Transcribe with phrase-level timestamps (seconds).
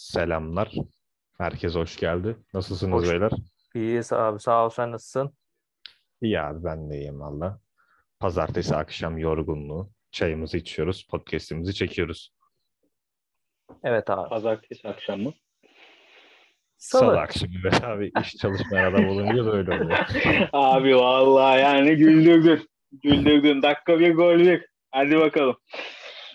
[0.00, 0.72] Selamlar.
[1.38, 2.36] Herkes hoş geldi.
[2.54, 3.10] Nasılsınız Hoş.
[3.10, 3.32] beyler?
[3.74, 5.34] İyiyiz abi sağ ol sen nasılsın?
[6.22, 7.60] İyi abi ben de iyiyim valla.
[8.20, 9.90] Pazartesi akşam yorgunluğu.
[10.10, 12.32] Çayımızı içiyoruz, podcast'imizi çekiyoruz.
[13.84, 14.28] Evet abi.
[14.28, 15.32] Pazartesi akşamı.
[16.78, 17.20] Salı, Salı.
[17.20, 19.98] akşamı ve abi iş çalışmayan adam olunca böyle oluyor.
[20.52, 22.68] Abi vallahi yani güldürdün.
[23.02, 23.62] Güldürdün.
[23.62, 24.66] Dakika bir gol bir.
[24.90, 25.56] Hadi bakalım.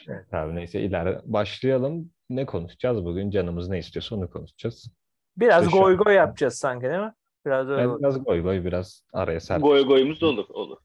[0.08, 2.15] Evet abi neyse ileride başlayalım.
[2.30, 3.30] Ne konuşacağız bugün?
[3.32, 4.91] Canımız ne istiyorsa onu konuşacağız.
[5.38, 7.13] Biraz İşte goy goy yapacağız sanki değil mi?
[7.45, 7.90] Biraz öyle.
[7.90, 9.72] Ben biraz goy goy biraz araya serpiştim.
[9.72, 10.45] Goy goyumuz da olur.
[10.50, 10.77] Olur.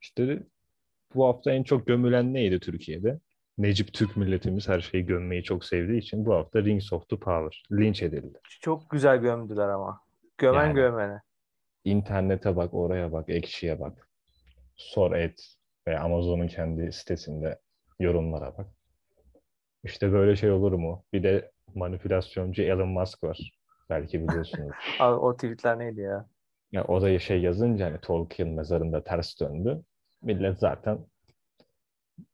[0.00, 0.42] İşte
[1.14, 3.20] bu hafta en çok gömülen neydi Türkiye'de?
[3.58, 7.62] Necip Türk milletimiz her şeyi gömmeyi çok sevdiği için bu hafta Rings of the Power
[7.72, 8.38] linç edildi.
[8.60, 10.00] Çok güzel gömdüler ama.
[10.38, 10.74] Gömen Yani.
[10.74, 11.20] gömene.
[11.84, 14.08] İnternete bak, oraya bak, Ekşi'ye bak.
[14.76, 15.54] Sor et
[15.88, 17.58] ve Amazon'un kendi sitesinde
[18.00, 18.66] yorumlara bak.
[19.84, 21.04] İşte böyle şey olur mu?
[21.12, 23.52] Bir de manipülasyoncu Elon Musk var.
[23.90, 24.76] Belki biliyorsunuz.
[25.00, 26.26] Abi, o tweetler neydi ya?
[26.72, 29.82] Ya o da şey yazınca hani Tolkien mezarında ters döndü.
[30.22, 30.98] Millet zaten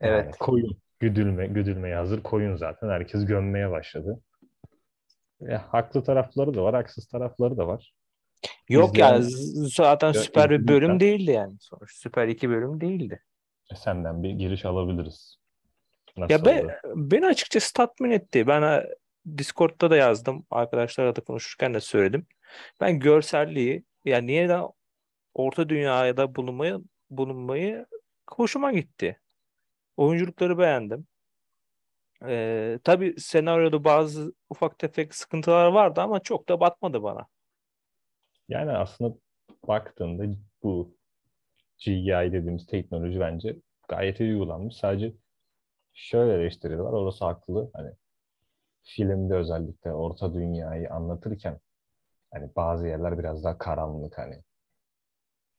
[0.01, 0.25] Evet.
[0.25, 2.89] yani koyun güdülme güdülmeye hazır koyun zaten.
[2.89, 4.21] Herkes gömmeye başladı.
[5.41, 7.95] Ya, haklı tarafları da var, haksız tarafları da var.
[8.69, 9.21] Yok İzleyen- ya
[9.69, 11.57] zaten süper bir bölüm değildi yani.
[11.61, 13.23] Sonuç süper iki bölüm değildi.
[13.75, 15.37] Senden bir giriş alabiliriz.
[16.17, 16.73] Nasıl Ya be, oldu?
[16.95, 18.47] beni açıkçası tatmin etti.
[18.47, 18.87] Ben e,
[19.39, 20.47] Discord'da da yazdım.
[20.51, 22.27] Arkadaşlarla da konuşurken de söyledim.
[22.81, 24.63] Ben görselliği yani yeniden
[25.35, 26.79] Orta Dünya'da bulunmayı
[27.11, 27.87] bulunmayı
[28.31, 29.21] hoşuma gitti.
[29.97, 31.07] Oyunculukları beğendim.
[32.27, 37.27] Ee, tabii senaryoda bazı ufak tefek sıkıntılar vardı ama çok da batmadı bana.
[38.49, 39.15] Yani aslında
[39.69, 40.25] baktığında
[40.63, 40.97] bu
[41.79, 43.57] CGI dediğimiz teknoloji bence
[43.89, 44.77] gayet iyi uygulanmış.
[44.77, 45.13] Sadece
[45.95, 46.93] şöyle eleştiri var.
[46.93, 47.71] Orası haklı.
[47.75, 47.93] Hani
[48.83, 51.61] filmde özellikle orta dünyayı anlatırken
[52.33, 54.43] hani bazı yerler biraz daha karanlık hani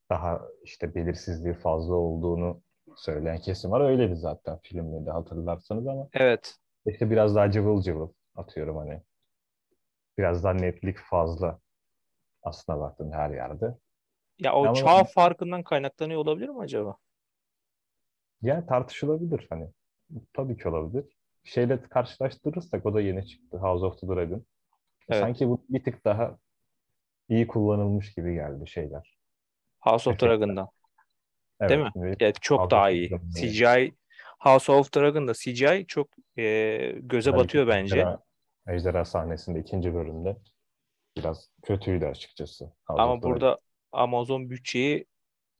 [0.10, 2.62] daha işte belirsizliği fazla olduğunu
[2.96, 3.82] söyleyen kesim var.
[3.82, 6.56] Öyleydi zaten filmde de hatırlarsanız ama Evet.
[6.86, 9.02] işte biraz daha cıvıl cıvıl atıyorum hani.
[10.18, 11.60] Biraz daha netlik fazla
[12.44, 13.76] aslına baktığın her yerde.
[14.40, 16.98] Ya o Ama- çağ farkından kaynaklanıyor olabilir mi acaba?
[18.42, 19.70] Yani tartışılabilir hani.
[20.34, 21.06] Tabii ki olabilir.
[21.44, 23.58] Şeyle karşılaştırırsak o da yeni çıktı.
[23.58, 24.46] House of the Dragon.
[25.10, 25.22] Evet.
[25.22, 26.38] Sanki bu bir tık daha
[27.30, 29.18] iyi kullanılmış gibi geldi şeyler.
[29.80, 30.20] House of.
[30.22, 30.68] Dragon'dan.
[31.60, 31.92] Evet, Değil mi?
[31.96, 33.20] ve Evet çok House daha iyi.
[33.36, 33.94] CGI
[34.40, 36.44] House of Dragon'da CGI çok e,
[37.02, 37.96] göze özellikle batıyor bence.
[37.96, 38.20] Ejderha,
[38.68, 40.38] Ejderha sahnesinde ikinci bölümde
[41.18, 42.66] biraz kötüydü açıkçası.
[42.66, 43.32] House Ama Dragon.
[43.32, 43.60] burada
[43.92, 45.06] Amazon bütçeyi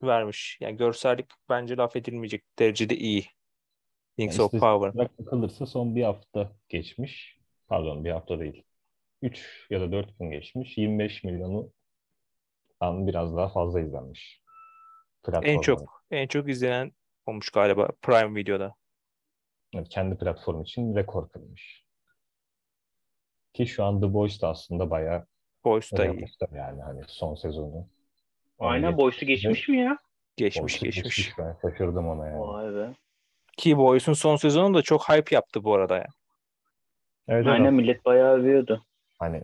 [0.04, 0.58] vermiş.
[0.62, 3.26] Yani görsellik bence laf edilmeyecek derecede iyi.
[4.20, 4.94] Rings Yani of Power.
[5.20, 7.40] bakılırsa son bir hafta geçmiş.
[7.68, 8.64] Pardon bir hafta değil.
[9.22, 10.78] 3 ya da 4 gün geçmiş.
[10.78, 11.72] 25 milyonu
[12.80, 14.42] an biraz daha fazla izlenmiş.
[15.28, 15.62] En Platformda.
[15.62, 16.92] çok en çok izlenen
[17.26, 18.76] olmuş galiba Prime Video'da.
[19.74, 21.86] Evet, kendi platform için rekor kırmış.
[23.54, 25.26] Ki şu an The Boys da aslında bayağı
[25.64, 26.26] Boys da iyi.
[26.56, 27.88] yani hani son sezonu.
[28.60, 29.98] Aynen boysu geçmiş mi ya?
[30.38, 31.38] Geçmiş Boys'u geçmiş.
[31.38, 32.40] Ben şaşırdım ona yani.
[32.40, 32.94] Vay be.
[33.58, 36.06] Ki Boys'un son sezonu da çok hype yaptı bu arada ya.
[37.28, 37.74] Evet, Aynen evet.
[37.74, 38.86] millet bayağı övüyordu.
[39.20, 39.44] Hani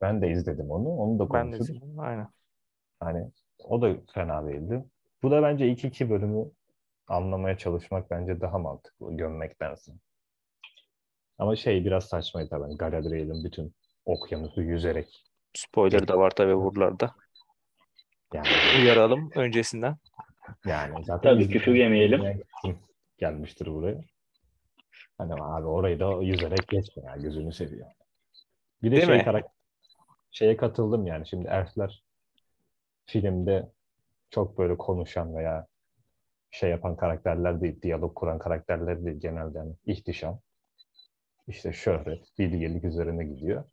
[0.00, 0.88] ben de izledim onu.
[0.88, 2.00] Onu da Ben de izledim.
[2.00, 2.28] Aynen.
[3.00, 3.30] Hani
[3.64, 4.84] o da fena değildi.
[5.22, 6.44] Bu da bence ilk iki bölümü
[7.08, 9.92] anlamaya çalışmak bence daha mantıklı gömmektense.
[11.38, 12.62] Ama şey biraz saçmaydı tabii.
[12.62, 13.74] Hani Galadriel'in bütün
[14.04, 15.24] okyanusu yüzerek
[15.54, 17.14] Spoiler da var tabii buralarda.
[18.34, 18.46] yani
[18.82, 19.96] Uyaralım öncesinden.
[20.66, 22.42] yani zaten Tabii küfür yemeyelim.
[23.20, 24.00] Gelmiştir buraya.
[25.18, 27.86] Hani abi orayı da yüzerek geçme ya gözünü seviyor.
[28.82, 29.24] Bir de Değil şey mi?
[29.24, 29.50] karak-
[30.30, 32.04] şeye katıldım yani şimdi elfler
[33.06, 33.72] filmde
[34.30, 35.66] çok böyle konuşan veya
[36.50, 40.40] şey yapan karakterler değil, diyalog kuran karakterler değil genelde hani ihtişam.
[41.48, 43.64] İşte şöhret, bilgelik üzerine gidiyor.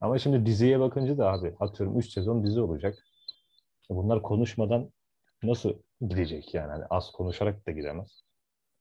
[0.00, 2.98] Ama şimdi diziye bakınca da abi atıyorum 3 sezon dizi olacak.
[3.90, 4.90] Bunlar konuşmadan
[5.42, 6.70] nasıl gidecek yani?
[6.70, 8.23] Hani az konuşarak da gidemez.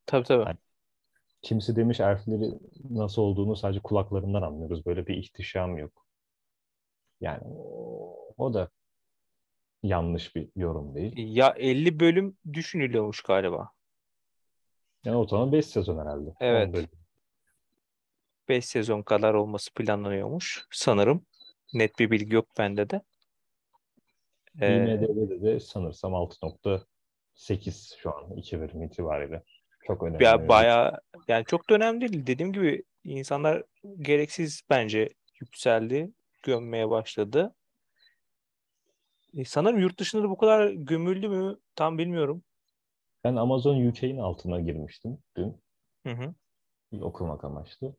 [0.06, 0.44] Tabii tabii.
[0.44, 0.60] Aynen.
[1.42, 2.54] Kimisi demiş elfleri
[2.90, 4.86] nasıl olduğunu sadece kulaklarından anlıyoruz.
[4.86, 6.06] Böyle bir ihtişam yok.
[7.22, 7.42] Yani
[8.38, 8.70] o, da
[9.84, 11.14] yanlış bir yorum değil.
[11.18, 13.70] Ya 50 bölüm düşünülüyormuş galiba.
[15.06, 16.34] Yani ortalama 5 sezon herhalde.
[16.40, 16.74] Evet.
[16.74, 16.90] bölüm.
[18.50, 21.26] 5 sezon kadar olması planlanıyormuş sanırım.
[21.74, 23.02] Net bir bilgi yok bende de.
[24.62, 29.44] Ee, IMDb'de de sanırsam 6.8 şu an 2 bölüm itibariyle.
[29.88, 30.24] Çok önemli.
[30.24, 32.28] ya bayağı yani çok da önemli değil.
[32.28, 33.64] Dediğim gibi insanlar
[34.00, 35.10] gereksiz bence
[35.42, 36.12] yükseldi,
[36.44, 37.56] gömmeye başladı.
[39.38, 42.44] E, sanırım yurt dışında da bu kadar gömüldü mü tam bilmiyorum.
[43.24, 45.62] Ben Amazon UK'nin altına girmiştim dün
[46.08, 46.34] Hı hı.
[46.92, 47.96] bir okumak amaçlı.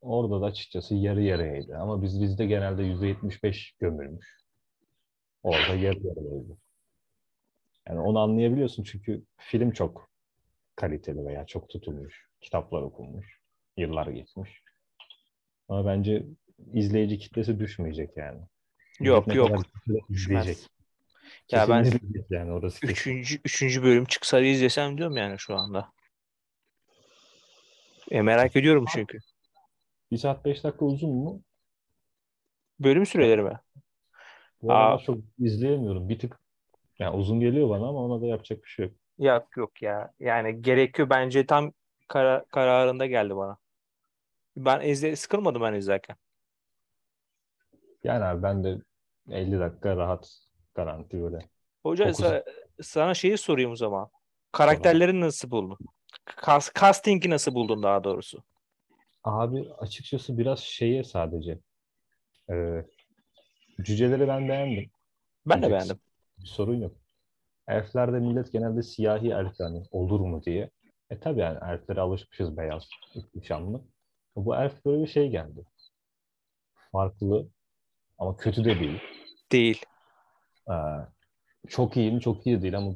[0.00, 1.76] Orada da açıkçası yarı yarıyaydı.
[1.76, 4.44] Ama biz bizde genelde %75 gömülmüş.
[5.42, 6.58] Orada yarı yarıyaydı.
[7.88, 10.13] Yani onu anlayabiliyorsun çünkü film çok
[10.76, 12.28] kaliteli veya çok tutulmuş.
[12.40, 13.40] Kitaplar okunmuş.
[13.76, 14.62] Yıllar geçmiş.
[15.68, 16.26] Ama bence
[16.72, 18.40] izleyici kitlesi düşmeyecek yani.
[19.00, 19.48] Yok Ne yok.
[19.48, 19.66] kadar
[20.08, 20.58] izleyecek.
[21.52, 21.90] Ya ben
[22.30, 25.92] yani orası üçüncü, üçüncü bölüm çıksa izlesem diyorum yani şu anda.
[28.10, 29.18] E, merak ediyorum çünkü.
[30.10, 31.42] Bir saat beş dakika uzun mu?
[32.80, 33.60] Bölüm süreleri mi?
[34.62, 34.98] Bu Aa.
[34.98, 36.08] çok izleyemiyorum.
[36.08, 36.40] Bir tık
[36.98, 38.94] yani uzun geliyor bana ama ona da yapacak bir şey yok.
[39.18, 40.12] Yok yok ya.
[40.20, 41.72] Yani gerekiyor bence tam
[42.08, 43.56] kara- kararında geldi bana.
[44.56, 46.16] Ben izle sıkılmadım ben izlerken.
[48.04, 48.78] Yani abi ben de
[49.30, 50.38] 50 dakika rahat
[50.74, 51.38] garanti böyle.
[51.82, 52.44] Hoca Dokuz- sa-
[52.82, 54.08] sana şeyi sorayım o zaman.
[54.52, 55.78] Karakterleri nasıl buldun?
[56.24, 58.42] Kas- casting'i nasıl buldun daha doğrusu?
[59.24, 61.58] Abi açıkçası biraz şeye sadece
[62.50, 62.84] e,
[63.84, 64.90] cüceleri ben beğendim.
[65.46, 65.98] Ben de beğendim.
[66.38, 66.96] Bir sorun yok.
[67.68, 70.70] Elflerde millet genelde siyahi elf yani olur mu diye.
[71.10, 73.80] E tabii yani elflere alışmışız beyaz, ihtişamlı.
[74.36, 75.64] Bu elf böyle bir şey geldi.
[76.92, 77.48] Farklı
[78.18, 78.98] ama kötü de değil.
[79.52, 79.84] Değil.
[80.70, 80.74] Ee,
[81.68, 82.20] çok iyi mi?
[82.20, 82.94] Çok iyi değil ama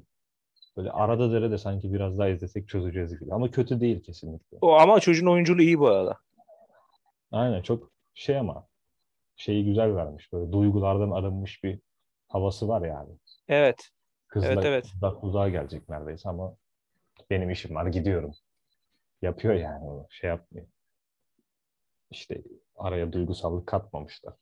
[0.77, 3.35] böyle arada derede sanki biraz daha izlesek çözeceğiz gibi.
[3.35, 4.59] Ama kötü değil kesinlikle.
[4.61, 6.19] O ama çocuğun oyunculuğu iyi bu arada.
[7.33, 8.67] Aynen çok şey ama
[9.37, 10.33] şeyi güzel vermiş.
[10.33, 11.81] Böyle duygulardan arınmış bir
[12.29, 13.11] havası var yani.
[13.49, 13.91] Evet.
[14.29, 14.87] Kızla Evet, evet.
[14.97, 16.57] uzak uzağa gelecek neredeyse ama
[17.31, 18.35] benim işim var gidiyorum.
[19.23, 20.07] Yapıyor yani onu.
[20.11, 20.67] Şey yapmıyor.
[22.11, 22.43] İşte
[22.77, 24.35] araya duygusallık katmamışlar.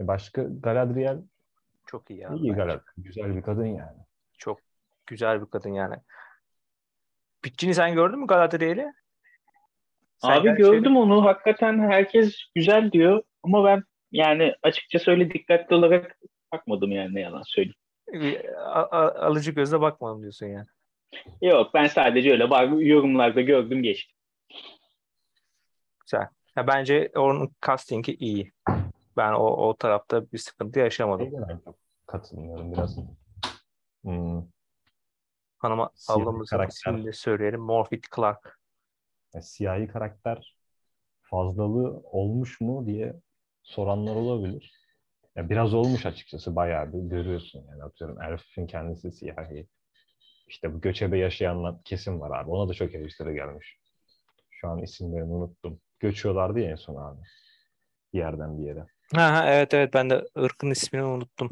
[0.00, 1.22] E başka Galadriel
[1.86, 2.28] Çok iyi ya.
[2.28, 2.52] iyi bence.
[2.52, 2.94] Galadriel.
[2.98, 3.98] Güzel bir kadın yani.
[4.38, 4.60] Çok
[5.06, 5.96] güzel bir kadın yani.
[7.42, 8.92] Pitch'ini sen gördün mü Galadriel'i?
[10.18, 11.24] Sen Abi gördüm onu.
[11.24, 13.22] Hakikaten herkes güzel diyor.
[13.42, 13.82] Ama ben
[14.12, 16.18] yani açıkçası öyle dikkatli olarak
[16.52, 17.74] bakmadım yani ne yalan söyleyeyim.
[18.12, 20.66] Bir a- alıcı gözle bakmadım diyorsun yani.
[21.42, 24.16] Yok ben sadece öyle bak yorumlarda gördüm geçtim.
[26.00, 26.28] Güzel.
[26.56, 28.52] Ya bence onun castingi iyi.
[29.16, 31.28] Ben o, o tarafta bir sıkıntı yaşamadım.
[31.48, 32.96] Ben çok katılmıyorum biraz.
[34.02, 34.42] Hmm,
[35.58, 36.74] Hanıma Siyah ablamızın karakter.
[36.92, 37.60] ismini de söyleyelim.
[37.60, 38.58] Morphy Clark.
[39.34, 40.56] ya siyahi karakter
[41.22, 43.14] fazlalığı olmuş mu diye
[43.62, 44.77] soranlar olabilir.
[45.38, 49.68] Ya biraz olmuş açıkçası bayağı bir görüyorsun yani atıyorum Elf'in kendisi siyahi.
[50.48, 52.50] İşte bu göçebe yaşayanlar kesim var abi.
[52.50, 53.78] Ona da çok eleştiri gelmiş.
[54.50, 55.80] Şu an isimlerini unuttum.
[56.00, 57.20] Göçüyorlardı ya en son abi.
[58.12, 58.86] Bir yerden bir yere.
[59.14, 61.50] Ha, ha, evet evet ben de ırkın ismini unuttum.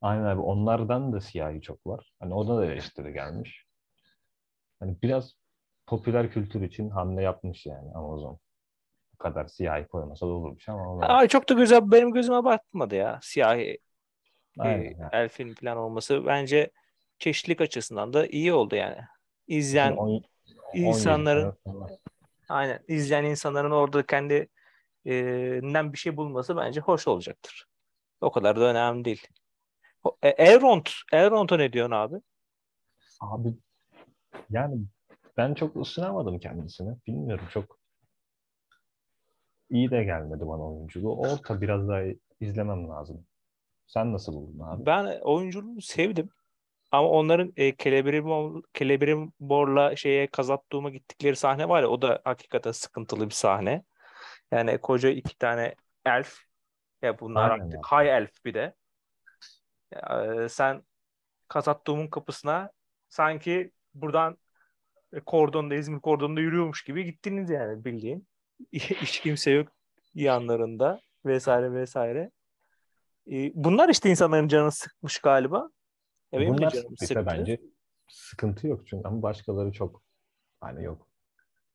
[0.00, 2.12] Aynen abi onlardan da siyahi çok var.
[2.20, 3.66] Hani ona da eleştiri gelmiş.
[4.80, 5.34] Hani biraz
[5.86, 8.38] popüler kültür için hamle yapmış yani Amazon.
[9.18, 13.18] Kadar siyahi koymasa da olurmuş ama Ay çok da güzel benim gözüme batmadı ya.
[13.22, 13.78] Siyahi
[14.58, 15.10] Aynen e, yani.
[15.12, 16.70] elfin falan olması bence
[17.18, 18.98] çeşitlilik açısından da iyi oldu yani.
[19.46, 20.26] İzleyen On- 17
[20.74, 21.56] insanların
[22.48, 24.48] aynen izleyen insanların orada kendi
[25.06, 25.14] e,
[25.62, 27.66] nden bir şey bulması bence hoş olacaktır.
[28.20, 29.26] O kadar da önemli değil.
[30.22, 32.16] E, Elrond, Elrond'a ne diyorsun abi?
[33.20, 33.54] Abi
[34.50, 34.78] yani
[35.36, 36.96] ben çok ısınamadım kendisine.
[37.06, 37.78] Bilmiyorum çok
[39.70, 41.16] iyi de gelmedi bana oyunculuğu.
[41.16, 42.00] Orta biraz daha
[42.40, 43.26] izlemem lazım.
[43.86, 44.86] Sen nasıl buldun abi?
[44.86, 46.30] Ben oyunculuğunu sevdim.
[46.92, 53.26] Ama onların e, Celebrimbor, Celebrimbor'la şeye Kazatduğum'a gittikleri sahne var ya o da hakikaten sıkıntılı
[53.26, 53.84] bir sahne.
[54.52, 55.74] Yani koca iki tane
[56.06, 56.38] elf
[57.02, 58.74] ya bunlar Aynen artık high elf bir de.
[59.92, 60.82] E, sen
[61.48, 62.70] Kazatduğum'un kapısına
[63.08, 64.38] sanki buradan
[65.12, 68.28] e, kordonda İzmir kordonda yürüyormuş gibi gittiniz yani bildiğin.
[68.72, 69.68] Hiç kimse yok
[70.14, 72.30] yanlarında vesaire vesaire.
[73.30, 75.70] E, bunlar işte insanların canını sıkmış galiba.
[76.32, 77.26] Ya benim de Bunlar canım sıktı.
[77.26, 77.60] bence
[78.08, 80.02] sıkıntı yok çünkü ama başkaları çok
[80.60, 81.08] hani yok.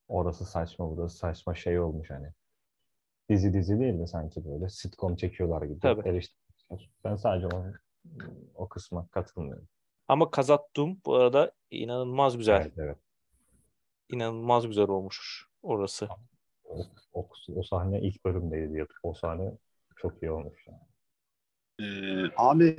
[0.08, 2.28] Orası saçma, burası saçma şey olmuş hani.
[3.30, 6.10] Dizi dizi değil de sanki böyle sitcom çekiyorlar gibi Tabii.
[6.10, 6.90] eleştiriyorlar.
[7.04, 7.66] Ben sadece o,
[8.56, 9.68] o kısma katılmıyorum.
[10.08, 12.62] Ama Kazattum bu arada inanılmaz güzel.
[12.62, 12.98] Evet, evet.
[14.10, 16.06] İnanılmaz güzel olmuş orası.
[16.06, 16.16] O,
[17.14, 18.78] o, o sahne ilk bölümdeydi.
[18.78, 18.88] ya.
[19.04, 19.52] O sahne
[19.96, 20.66] çok iyi olmuş.
[20.68, 20.80] Yani.
[21.82, 22.78] Ee, abi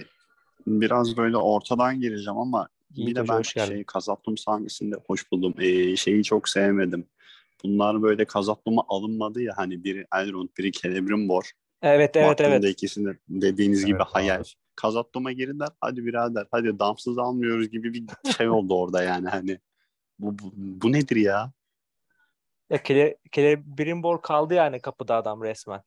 [0.67, 5.55] biraz böyle ortadan gireceğim ama Yiğit bir de Hoca ben şeyi Kazatlum sahnesinde hoş buldum.
[5.59, 7.07] Ee, şeyi çok sevmedim.
[7.65, 11.51] bunlar böyle kazaplama alınmadı ya hani biri Elrond biri Celebrimbor.
[11.83, 12.65] Evet evet Baktığında evet.
[12.71, 14.41] ikisinde dediğiniz gibi Evet, hayal.
[14.41, 14.45] abi.
[14.77, 18.05] Kazaplama girdiler hadi birader hadi damsız almıyoruz gibi bir
[18.37, 19.59] şey oldu orada yani hani.
[20.19, 21.53] Bu, bu, bu nedir ya?
[22.73, 25.83] Ya Kele, Celebrimbor kaldı yani kapıda adam resmen.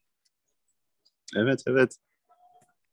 [1.37, 1.97] Evet evet.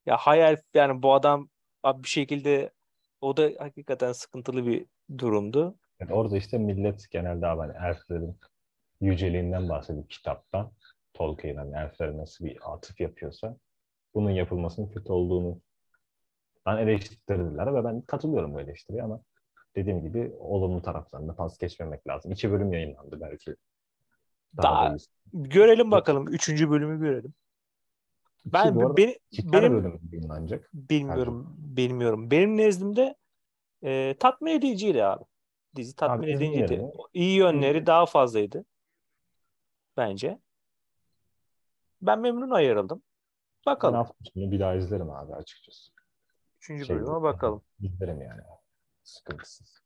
[0.06, 1.48] Ya hayal yani bu adam
[1.82, 2.70] abi bir şekilde
[3.20, 4.86] o da hakikaten sıkıntılı bir
[5.18, 5.74] durumdu.
[6.00, 8.38] Yani orada işte millet genelde abi hani elflerin
[9.00, 10.70] yüceliğinden bahsedip kitapta
[11.14, 13.56] Tolkien hani elflere nasıl bir atıf yapıyorsa
[14.14, 15.60] bunun yapılmasının kötü olduğunu
[16.66, 19.20] ben eleştirdiler ve ben katılıyorum bu eleştiriye ama
[19.76, 22.32] dediğim gibi olumlu taraflarında pas geçmemek lazım.
[22.32, 23.56] İki bölüm yayınlandı belki.
[24.56, 25.06] Daha- da iyisi.
[25.32, 26.28] Görelim bakalım.
[26.28, 27.34] Üçüncü bölümü görelim.
[28.44, 30.70] İki Ben arada beni, benim bölüm yayınlanacak.
[30.74, 32.30] bilmiyorum bilmiyorum.
[32.30, 33.14] Benim nezdimde
[33.82, 35.24] e, tatmin ediciydi abi.
[35.76, 36.64] Dizi tatmin Abi ediciydi.
[36.64, 36.90] izleyelim.
[37.12, 38.64] İyi yönleri daha fazlaydı.
[39.96, 40.38] Bence.
[42.02, 43.02] Ben memnun ayrıldım.
[43.66, 43.94] Ben Bakalım.
[43.94, 45.92] hafta sonu bir daha izlerim abi açıkçası.
[46.58, 47.62] Üçüncü Şey, bölüme bakalım.
[47.80, 48.40] İzlerim yani.
[49.02, 49.80] Sıkıntısız.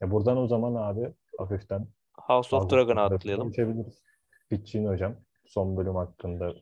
[0.00, 3.48] Ya buradan o zaman abi hafiften House of Dragon'a atlayalım.
[3.48, 4.02] Geçebiliriz.
[4.48, 6.54] Fitchin hocam son bölüm hakkında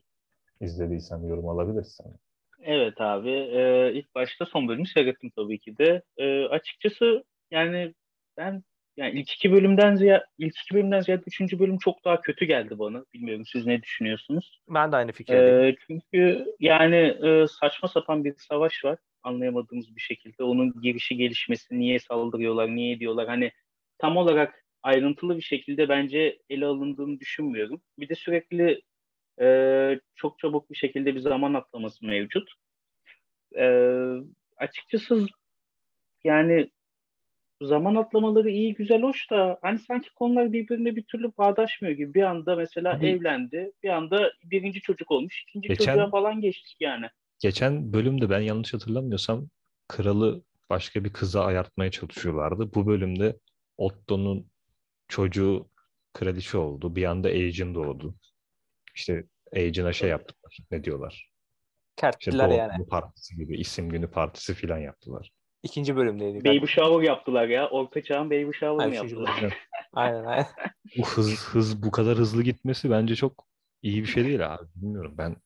[0.60, 2.16] izlediysen yorum alabilirsin.
[2.62, 3.30] Evet abi.
[3.30, 6.02] Ee, ilk başta son bölümü seyrettim tabii ki de.
[6.16, 7.94] Ee, açıkçası yani
[8.36, 8.62] ben
[8.96, 12.78] yani ilk iki bölümden ziyade ilk iki bölümden ziyade üçüncü bölüm çok daha kötü geldi
[12.78, 13.04] bana.
[13.14, 14.60] Bilmiyorum siz ne düşünüyorsunuz?
[14.68, 15.64] Ben de aynı fikirdeyim.
[15.64, 20.44] Ee, çünkü yani e, saçma sapan bir savaş var anlayamadığımız bir şekilde.
[20.44, 23.52] Onun girişi gelişmesi, niye saldırıyorlar, niye ediyorlar hani
[23.98, 27.82] tam olarak ayrıntılı bir şekilde bence ele alındığını düşünmüyorum.
[27.98, 28.82] Bir de sürekli
[29.40, 32.50] e, çok çabuk bir şekilde bir zaman atlaması mevcut.
[33.58, 33.66] E,
[34.56, 35.26] açıkçası
[36.24, 36.70] yani
[37.62, 42.14] zaman atlamaları iyi, güzel, hoş da hani sanki konular birbirine bir türlü bağdaşmıyor gibi.
[42.14, 46.76] Bir anda mesela Abi- evlendi, bir anda birinci çocuk olmuş, ikinci Geçen- çocuğa falan geçtik
[46.80, 47.06] yani.
[47.38, 49.48] Geçen bölümde ben yanlış hatırlamıyorsam
[49.88, 52.74] kralı başka bir kıza ayartmaya çalışıyorlardı.
[52.74, 53.36] Bu bölümde
[53.76, 54.46] Otto'nun
[55.08, 55.68] çocuğu
[56.12, 56.96] kraliçe oldu.
[56.96, 58.14] Bir anda Aegon doğdu.
[58.94, 59.24] İşte
[59.56, 60.58] Aegon'a şey yaptılar.
[60.70, 61.12] Ne diyorlar?
[61.12, 61.30] İşte
[61.96, 62.76] Kerttiler doğum yani.
[62.76, 65.30] günü partisi gibi, isim günü partisi filan yaptılar.
[65.62, 66.44] İkinci bölümdeydi.
[66.44, 67.68] Baby shower yaptılar ya.
[67.70, 69.30] Orta çağın baby shower mı yaptılar?
[69.40, 69.52] bölüm.
[69.92, 70.46] Aynen aynen.
[70.98, 73.46] Bu hız, hız bu kadar hızlı gitmesi bence çok
[73.82, 74.64] iyi bir şey değil abi.
[74.76, 75.36] Bilmiyorum ben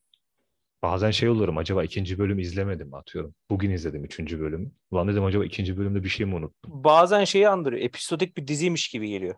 [0.81, 3.35] bazen şey oluyorum acaba ikinci bölüm izlemedim mi atıyorum.
[3.49, 4.71] Bugün izledim üçüncü bölümü.
[4.91, 6.83] Ulan dedim acaba ikinci bölümde bir şey mi unuttum?
[6.83, 7.81] Bazen şeyi andırıyor.
[7.81, 9.35] Episodik bir diziymiş gibi geliyor.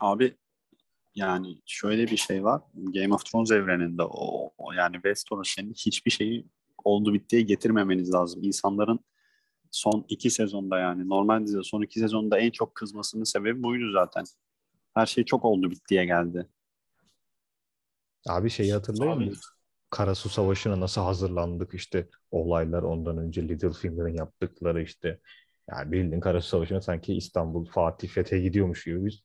[0.00, 0.36] Abi
[1.14, 2.62] yani şöyle bir şey var.
[2.74, 6.46] Game of Thrones evreninde o, o yani Westeros'un hiçbir şeyi
[6.84, 8.42] oldu bittiye getirmemeniz lazım.
[8.44, 9.00] İnsanların
[9.70, 14.24] son iki sezonda yani normal dizide son iki sezonda en çok kızmasının sebebi buydu zaten.
[14.94, 16.48] Her şey çok oldu bittiye geldi.
[18.28, 19.24] Abi şeyi Abi.
[19.24, 19.32] mı?
[19.90, 25.20] Karasu Savaşı'na nasıl hazırlandık işte olaylar ondan önce Littlefinger'ın yaptıkları işte
[25.70, 29.22] yani bildiğin Karasu Savaşı'na sanki İstanbul Fatih Fethi'ye gidiyormuş gibi biz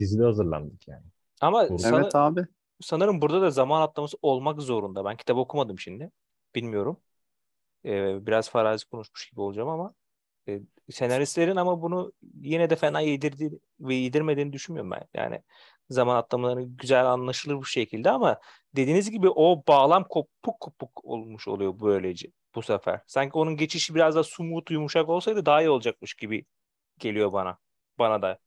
[0.00, 1.04] dizide hazırlandık yani.
[1.40, 1.78] Ama Doğru.
[1.78, 2.40] sana- Evet abi.
[2.80, 5.04] sanırım burada da zaman atlaması olmak zorunda.
[5.04, 6.10] Ben kitap okumadım şimdi.
[6.54, 7.00] Bilmiyorum.
[7.84, 9.94] Ee, biraz farazi konuşmuş gibi olacağım ama
[10.48, 15.04] e, senaristlerin ama bunu yine de fena yedirdi ve yedirmediğini düşünmüyorum ben.
[15.14, 15.42] Yani
[15.90, 18.40] zaman atlamaları güzel anlaşılır bu şekilde ama
[18.76, 23.00] dediğiniz gibi o bağlam kopuk kopuk olmuş oluyor böylece bu sefer.
[23.06, 26.44] Sanki onun geçişi biraz daha smooth yumuşak olsaydı daha iyi olacakmış gibi
[26.98, 27.58] geliyor bana.
[27.98, 28.38] Bana da.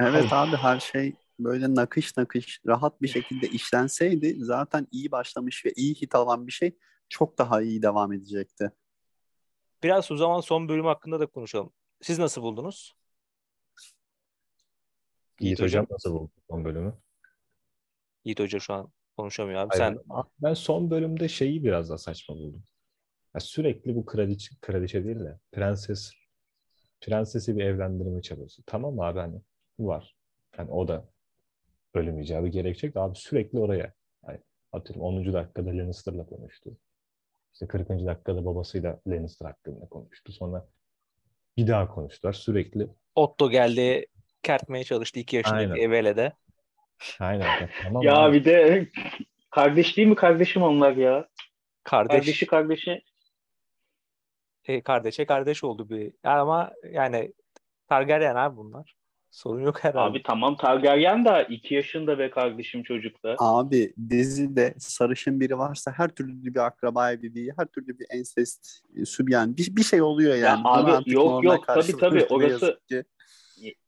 [0.00, 5.72] Evet abi her şey böyle nakış nakış rahat bir şekilde işlenseydi zaten iyi başlamış ve
[5.76, 8.70] iyi hit alan bir şey çok daha iyi devam edecekti.
[9.82, 11.72] Biraz o zaman son bölüm hakkında da konuşalım.
[12.02, 12.94] Siz nasıl buldunuz?
[15.40, 15.82] Yiğit hocam.
[15.82, 16.94] Hocam nasıl buldu son bölümü?
[18.24, 19.68] Yiğit Hoca şu an konuşamıyor abi.
[19.68, 22.62] Hayır, Sen ben, ben son bölümde şeyi biraz daha saçma buldum.
[23.34, 26.12] Ya sürekli bu kraliçe, kraliçe değil de prenses
[27.00, 28.62] prensesi bir evlendirme çabası.
[28.66, 29.40] Tamam abi hani
[29.78, 30.14] var.
[30.58, 31.04] Yani o da
[31.94, 33.92] ölüm icabı gerekecek abi sürekli oraya.
[34.28, 34.38] Yani
[34.72, 35.32] atıyorum 10.
[35.32, 36.70] dakikada Lannister'la konuştu.
[37.52, 37.88] İşte 40.
[37.88, 40.32] dakikada babasıyla Lannister hakkında konuştu.
[40.32, 40.66] Sonra
[41.56, 42.32] bir daha konuştular.
[42.32, 44.06] Sürekli Otto geldi
[44.42, 45.80] kertmeye çalıştı 2 yaşındaki.
[45.80, 46.32] Evele'de.
[47.20, 48.36] aynen ya tamam Ya abi.
[48.36, 48.88] bir de
[49.50, 51.28] kardeş değil mi kardeşim onlar ya?
[51.84, 53.02] Kardeş, Kardeşi kardeşi.
[54.64, 56.12] e, kardeşe kardeş oldu bir.
[56.24, 57.32] Ama yani
[57.88, 58.94] Targaryen abi bunlar.
[59.34, 60.10] Sorun yok herhalde.
[60.10, 63.36] Abi tamam Targaryen da 2 yaşında be kardeşim çocukta.
[63.38, 69.04] Abi dizide sarışın biri varsa her türlü bir akraba evliliği, her türlü bir ensest, e,
[69.04, 70.60] sübyan bir, bir şey oluyor yani.
[70.64, 72.80] abi, Bunu artık yok, yok, tabii, tabii, orası-.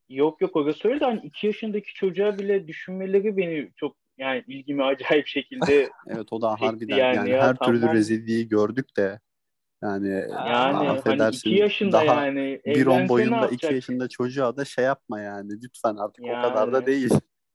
[0.08, 4.84] Yok yok orası öyle de hani 2 yaşındaki çocuğa bile düşünmeleri beni çok yani ilgimi
[4.84, 7.96] acayip şekilde Evet o da harbiden yani yani, ya, her türlü tamam.
[7.96, 9.20] rezilliği gördük de
[9.82, 13.72] yani, yani hani affedersin 2 yaşında daha yani bir on boyunda 2 yapacak?
[13.72, 16.42] yaşında çocuğa da şey yapma yani lütfen artık o Yani.
[16.42, 17.10] kadar da değil.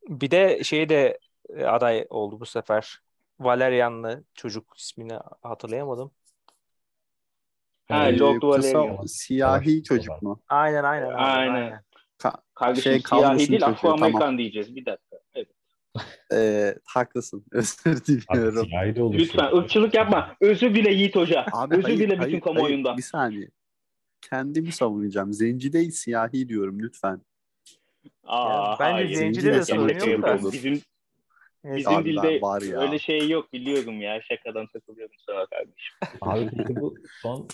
[0.09, 2.99] Bir de şey de e, aday oldu bu sefer.
[3.39, 6.11] Valerian'lı çocuk ismini hatırlayamadım.
[7.89, 9.05] Ha, Ee, Lord Valerian.
[9.05, 10.41] siyahi çocuk mu?
[10.49, 11.11] Aynen aynen.
[11.11, 11.53] aynen, Aynen.
[11.53, 11.83] aynen.
[12.19, 14.37] Ka- Kardeşim Şey, siyahi değil çocuğu, Afro-Amerikan tamam.
[14.37, 15.17] diyeceğiz bir dakika.
[15.33, 15.47] Evet.
[16.33, 17.45] Ee, haklısın.
[17.51, 18.71] Özür diliyorum.
[18.71, 19.17] de.
[19.17, 20.35] Lütfen ırkçılık yapma.
[20.41, 21.45] Özür dile Yiğit Hoca.
[21.53, 22.41] Abi Özür hayır, dile bütün hayır, hayır.
[22.41, 22.97] kamuoyundan.
[22.97, 23.47] Bir saniye.
[24.29, 25.33] Kendimi savunacağım.
[25.33, 27.21] Zenci değil siyahi diyorum lütfen.
[28.23, 29.15] Aa, Ya bence hayır.
[29.15, 30.51] zencide de sorun yok da.
[30.51, 30.81] Bizim
[31.63, 32.79] bizim Abi dilde var ya.
[32.81, 34.21] öyle şey yok biliyorum ya.
[34.21, 35.95] Şakadan takılıyorum sana kardeşim.
[36.21, 37.47] Abi peki bu son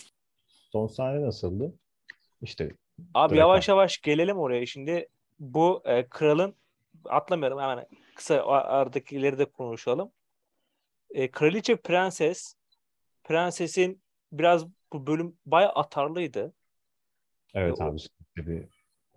[0.71, 1.73] son sahne nasıldı?
[2.41, 2.71] İşte
[3.13, 4.65] Abi yavaş yavaş gelelim oraya.
[4.65, 5.07] Şimdi
[5.39, 6.55] bu e, kralın
[7.05, 7.85] atlamayalım hemen
[8.17, 10.11] kısa o aradakileri de konuşalım.
[11.09, 12.55] E, Kraliçe Prenses
[13.23, 16.53] Prensesin biraz bu bölüm bayağı atarlıydı.
[17.53, 17.97] evet O- abi
[18.37, 18.63] bir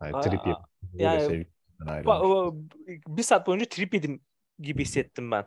[0.00, 0.56] Aa, trip böyle
[1.04, 1.46] yani-
[1.80, 2.68] Ba-
[3.06, 4.20] bir saat boyunca trip yedim
[4.58, 5.44] gibi hissettim ben.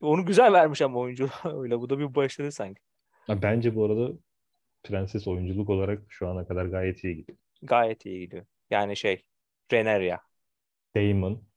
[0.00, 1.80] Onu güzel vermiş ama oyuncu öyle.
[1.80, 2.80] Bu da bir başarı sanki.
[3.28, 4.12] Bence bu arada
[4.82, 7.38] prenses oyunculuk olarak şu ana kadar gayet iyi gidiyor.
[7.62, 8.46] Gayet iyi gidiyor.
[8.70, 9.24] Yani şey
[9.72, 10.18] Reneria.
[10.96, 11.22] Damon.
[11.22, 11.47] Damon.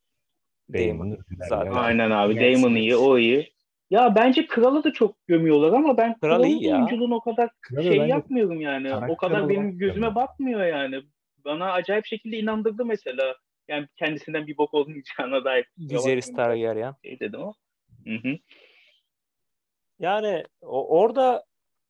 [0.73, 1.17] Damon.
[1.49, 1.71] Zaten.
[1.71, 2.35] Aynen abi.
[2.35, 3.51] Damon iyi, o iyi.
[3.89, 6.75] Ya bence Kral'ı da çok gömüyorlar ama ben Kral Kral'ın iyi ya.
[6.75, 8.95] oyunculuğunu o kadar Kralı şey yapmıyorum yani.
[9.09, 10.15] O kadar benim gözüme gömüyorum.
[10.15, 11.01] batmıyor yani.
[11.45, 13.35] Bana acayip şekilde inandırdı mesela.
[13.67, 15.65] Yani kendisinden bir bok olmayacağına dair.
[15.77, 16.95] Viserys Targaryen.
[17.05, 17.53] Şey dedim o.
[18.05, 18.37] Hı hı.
[19.99, 21.43] Yani o, orada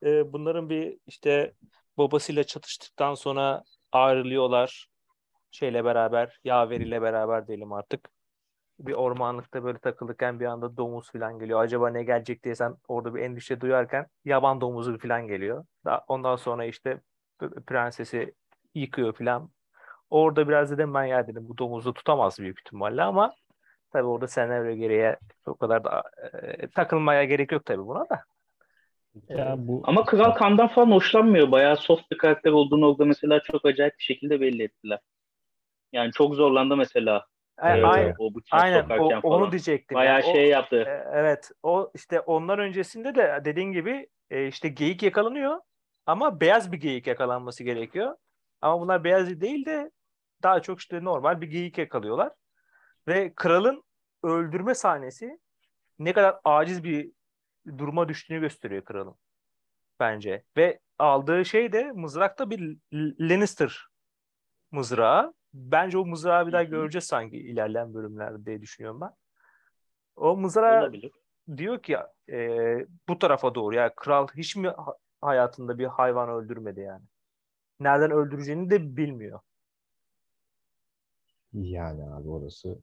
[0.06, 1.54] e, bunların bir işte
[1.98, 4.88] babasıyla çatıştıktan sonra ayrılıyorlar.
[5.52, 8.10] Şeyle beraber, yaveriyle beraber diyelim artık.
[8.88, 11.62] Bir ormanlıkta böyle takılırken bir anda domuz falan geliyor.
[11.62, 15.66] Acaba ne gelecek diye sen orada bir endişe duyarken yaban domuzu falan geliyor.
[15.86, 17.02] Daha, ondan sonra işte
[17.68, 18.34] prensesi
[18.76, 19.50] yıkıyor falan.
[20.10, 23.34] Orada biraz dedim ben ya dedim bu domuzu tutamaz büyük ihtimalle ama
[23.92, 25.16] tabii orada senaryo gereği
[25.46, 28.24] o kadar da e, takılmaya gerek yok tabii buna da.
[29.30, 31.52] Ya bu Ama Kral Kan'dan falan hoşlanmıyor.
[31.52, 35.00] Bayağı soft bir karakter olduğunu orada mesela çok acayip bir şekilde belli ettiler.
[35.92, 37.26] Yani çok zorlandı mesela.
[37.62, 38.16] A- Evet, aynen.
[38.18, 39.52] O bıçak aynen o- sokarken onu falan.
[39.52, 39.96] diyecektim.
[39.96, 40.76] Bayağı Yani o- şey yaptı.
[40.88, 45.60] e, evet o işte ondan öncesinde de dediğin gibi e, işte geyik yakalanıyor
[46.06, 48.16] ama beyaz bir geyik yakalanması gerekiyor.
[48.62, 49.92] Ama bunlar beyaz değil de
[50.44, 52.32] daha çok işte normal bir geyik yakalıyorlar.
[53.08, 53.84] Ve kralın
[54.24, 55.40] öldürme sahnesi
[56.00, 57.12] ne kadar aciz bir
[57.78, 59.16] duruma düştüğünü gösteriyor kralın
[60.00, 60.44] bence.
[60.58, 62.78] Ve aldığı şey de mızrakta bir
[63.20, 63.86] Lannister
[64.72, 65.34] mızrağı.
[65.54, 69.12] Bence o mızrağı bir daha göreceğiz sanki ilerleyen bölümlerde diye düşünüyorum ben.
[70.16, 71.12] O mızrağı Olabilir.
[71.58, 71.98] diyor ki
[72.30, 72.38] e,
[73.10, 77.04] bu tarafa doğru ya kral hiç mi ha- hayatında bir hayvan öldürmedi yani.
[77.80, 79.40] Nereden öldüreceğini de bilmiyor.
[81.54, 82.80] yani abi orası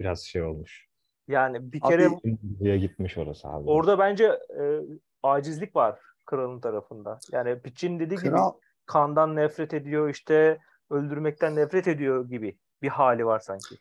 [0.00, 0.88] biraz şey olmuş.
[1.28, 2.08] Yani bir kere
[2.42, 3.70] Buraya gitmiş orası abi.
[3.70, 4.24] orada bence
[4.60, 4.80] e,
[5.22, 7.18] acizlik var kralın tarafında.
[7.32, 8.52] Yani Piçin dediği gibi Kral
[8.86, 10.58] kandan nefret ediyor işte
[10.90, 13.76] öldürmekten nefret ediyor gibi bir hali var sanki.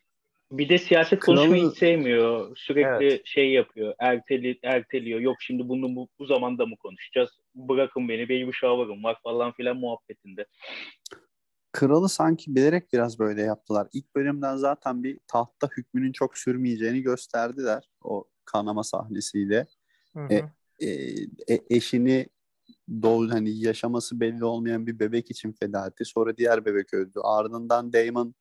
[0.52, 2.58] Bir de siyaset konuşmayı hiç sevmiyor.
[2.58, 3.22] Sürekli Evet.
[3.26, 3.94] şey yapıyor.
[4.00, 5.20] Erteli, erteliyor.
[5.20, 7.30] Yok şimdi bunu bu, bu zamanda mı konuşacağız?
[7.56, 8.24] Bırakın beni.
[8.24, 10.46] Baby shower'ım var falan filan muhabbetinde.
[11.72, 13.88] kralı sanki bilerek biraz böyle yaptılar.
[13.94, 19.68] İlk bölümden zaten bir tahtta hükmünün çok sürmeyeceğini gösterdiler o kanama sahnesiyle.
[20.14, 20.34] Hı hı.
[20.34, 20.44] E,
[20.80, 20.90] e,
[21.48, 22.28] e- eşini
[23.02, 26.06] doğu hani yaşaması belli olmayan bir bebek için feda etti.
[26.06, 27.20] Sonra diğer bebek öldü.
[27.24, 28.36] Ardından Damon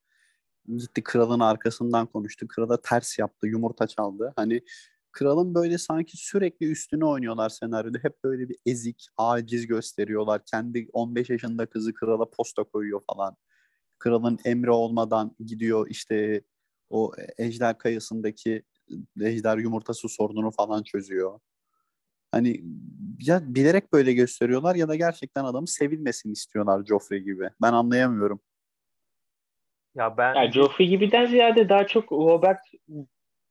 [0.69, 2.49] gitti kralın arkasından konuştu.
[2.49, 4.33] Krala ters yaptı, yumurta çaldı.
[4.37, 4.63] Hani
[5.13, 7.99] kralın böyle sanki sürekli üstüne oynuyorlar senaryoda.
[8.03, 10.43] Hep böyle bir ezik, aciz gösteriyorlar.
[10.45, 13.37] Kendi 15 yaşında kızı krala posta koyuyor falan.
[13.99, 16.43] Kralın emri olmadan gidiyor işte
[16.91, 18.63] o ejder kayasındaki
[19.21, 21.41] ejder yumurtası sorununu falan çözüyor.
[22.33, 22.61] Hani
[23.21, 27.49] ya bilerek böyle gösteriyorlar ya da gerçekten adamı sevilmesini istiyorlar Joffrey gibi.
[27.63, 28.41] Ben anlayamıyorum.
[29.95, 32.59] Ya ben Yani Joffrey gibiden ziyade daha çok Robert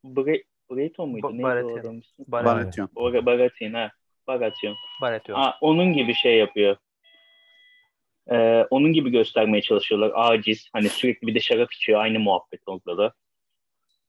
[0.03, 1.27] Bre Baratheon muydu?
[1.27, 2.01] Ba- Neydi Baratheon.
[2.27, 2.89] Baratheon.
[3.25, 3.91] Baratheon ha.
[4.27, 4.75] Baratheon.
[5.01, 5.39] Baratheon.
[5.39, 6.77] Aa, onun gibi şey yapıyor.
[8.31, 10.11] Ee, onun gibi göstermeye çalışıyorlar.
[10.15, 10.69] Aciz.
[10.73, 11.99] Hani sürekli bir de şarap içiyor.
[12.01, 13.13] Aynı muhabbet orada da.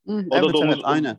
[0.07, 1.17] Hı, O da evet domuz- evet aynen.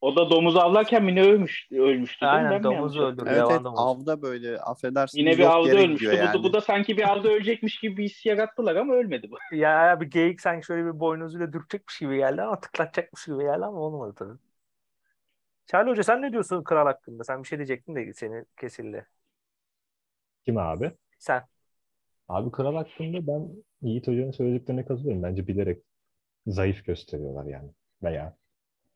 [0.00, 2.26] O da domuz avlarken mi ne ölmüş, ölmüştü?
[2.26, 3.24] Aynen domuz öldürdü.
[3.28, 3.80] Evet, evet domuz.
[3.80, 6.06] avda böyle affedersiniz Yine bir avda ölmüştü.
[6.06, 6.44] gidiyor Bu, da, yani.
[6.44, 9.38] bu da sanki bir avda ölecekmiş gibi bir his yarattılar ama ölmedi bu.
[9.56, 13.78] Ya bir geyik sanki şöyle bir boynuzuyla dürtecekmiş gibi geldi ama tıklatacakmış gibi geldi ama
[13.80, 14.38] olmadı tabii.
[15.66, 17.24] Charlie Hoca sen ne diyorsun kral hakkında?
[17.24, 19.06] Sen bir şey diyecektin de seni kesildi.
[20.44, 20.92] Kim abi?
[21.18, 21.46] Sen.
[22.28, 25.22] Abi Kral hakkında ben Yiğit Hoca'nın söylediklerine katılıyorum.
[25.22, 25.82] Bence bilerek
[26.46, 27.70] zayıf gösteriyorlar yani.
[28.02, 28.36] Veya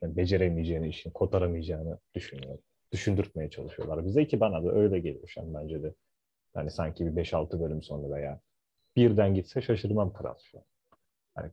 [0.04, 2.58] yani beceremeyeceğini, işini kotaramayacağını düşünüyor.
[2.92, 5.94] Düşündürtmeye çalışıyorlar bize ki bana da öyle geliyor şu an bence de.
[6.54, 8.40] Yani sanki bir 5-6 bölüm sonra veya
[8.96, 10.64] birden gitse şaşırmam Kral şu an.
[11.34, 11.50] Hani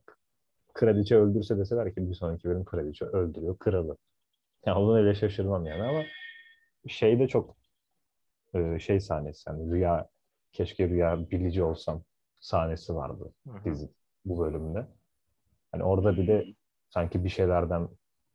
[0.74, 3.98] kraliçe öldürse deseler ki bir sonraki bölüm kraliçe öldürüyor kralı.
[4.66, 6.04] Yani onu öyle şaşırmam yani ama
[6.88, 7.58] şey de çok
[8.54, 10.10] e, şey sahnesi yani rüya
[10.52, 12.04] keşke rüya bilici olsam
[12.40, 13.34] sahnesi vardı
[13.66, 13.90] dizi
[14.26, 14.88] bu bölümde.
[15.72, 16.46] Hani orada bir de
[16.90, 17.90] sanki bir şeylerden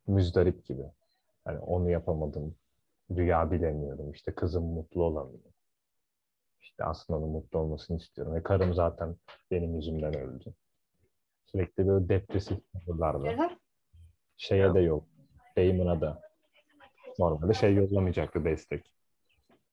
[0.06, 0.82] müzdarip gibi.
[1.44, 2.54] Hani onu yapamadım.
[3.10, 4.12] Rüya bilemiyorum.
[4.12, 5.52] İşte kızım mutlu olamıyor.
[6.60, 8.34] İşte aslında onun mutlu olmasını istiyorum.
[8.34, 9.16] Ve karım zaten
[9.50, 10.54] benim yüzümden öldü.
[11.46, 13.58] Sürekli böyle depresif tavırlarda.
[14.36, 15.04] Şeye de yok.
[15.56, 16.22] Damon'a da.
[17.18, 18.92] Normalde şey yollamayacaktı destek.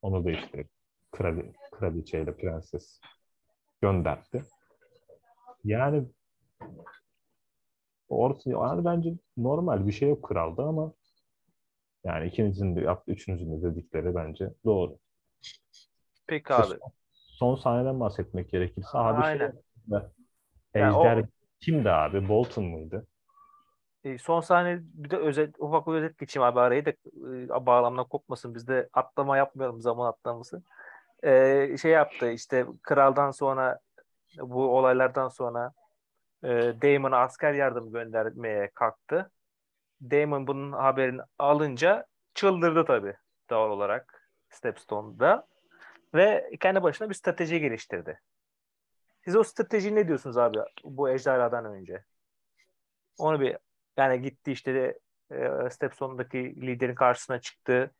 [0.01, 0.65] Onu da işte
[1.11, 2.99] krali, kraliçeyle prenses
[3.81, 4.43] gönderdi.
[5.63, 6.05] Yani
[8.13, 10.93] orta, yani bence normal bir şey yok kralda ama
[12.03, 14.97] yani ikinizin de yaptı, üçünüzün de dedikleri bence doğru.
[16.27, 16.73] Peki abi.
[17.13, 19.45] Son sahneden bahsetmek gerekirse abi şey Aynen.
[19.89, 20.11] yaptı.
[20.75, 21.25] Yani o- Ejder
[21.59, 22.29] kimdi abi?
[22.29, 23.05] Bolton muydu?
[24.03, 28.07] E, son sahne bir de özet, ufak bir özet geçeyim abi arayı da e, bağlamdan
[28.07, 28.55] kopmasın.
[28.55, 30.63] Biz de atlama yapmayalım zaman atlaması.
[31.23, 33.79] E, şey yaptı işte kraldan sonra
[34.41, 35.71] bu olaylardan sonra
[36.43, 39.31] e, Daemon'a asker yardım göndermeye kalktı.
[40.01, 43.15] Daemon bunun haberini alınca çıldırdı tabii
[43.49, 45.47] doğal olarak Stepstone'da
[46.13, 48.19] ve kendi başına bir strateji geliştirdi.
[49.25, 52.03] Siz o strateji ne diyorsunuz abi bu ejderhadan önce?
[53.17, 53.57] Onu bir
[53.97, 54.99] yani gitti işte de
[55.31, 57.91] e, Stepstone'daki liderin karşısına çıktı.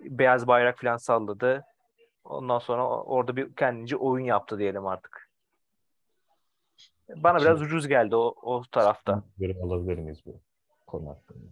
[0.00, 1.64] Beyaz bayrak falan salladı.
[2.24, 5.21] Ondan sonra orada bir kendince oyun yaptı diyelim artık.
[7.08, 9.22] Bana biraz ucuz geldi o, o tarafta.
[9.38, 10.40] Yorum alabilir miyiz bu
[10.86, 11.46] konu hakkında?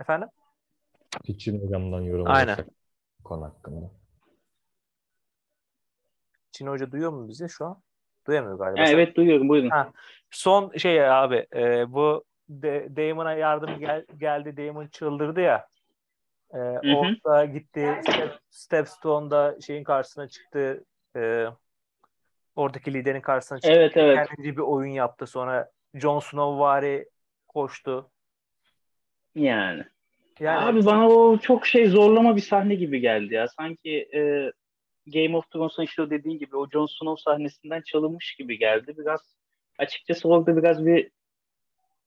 [0.00, 0.28] Efendim?
[1.24, 2.46] Pitch'in hocamdan yorum Aynen.
[2.46, 2.66] alırsak
[3.24, 3.90] konu hakkında.
[6.52, 7.82] Çin Hoca duyuyor mu bizi şu an?
[8.26, 8.80] Duyamıyor galiba.
[8.80, 9.70] Ha, evet duyuyorum buyurun.
[9.70, 9.92] Ha.
[10.30, 14.56] Son şey abi e, bu De- Damon'a yardım gel- geldi.
[14.56, 15.68] Damon çıldırdı ya.
[16.54, 18.00] E, orada gitti.
[18.02, 20.84] Step, Stepstone'da şeyin karşısına çıktı.
[21.16, 21.46] E,
[22.56, 23.78] oradaki liderin karşısına çıktı.
[23.78, 24.28] Evet evet.
[24.28, 25.26] Kendince bir oyun yaptı.
[25.26, 27.08] Sonra Jon Snow vari
[27.48, 28.10] koştu.
[29.34, 29.84] Yani.
[30.40, 33.48] Yani Abi bana o çok şey zorlama bir sahne gibi geldi ya.
[33.48, 34.52] Sanki e,
[35.06, 38.94] Game of Thrones'un işte o dediğin gibi o Jon Snow sahnesinden çalınmış gibi geldi.
[38.98, 39.36] Biraz
[39.78, 41.10] açıkçası orada biraz bir